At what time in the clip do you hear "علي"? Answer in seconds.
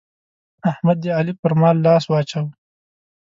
1.17-1.33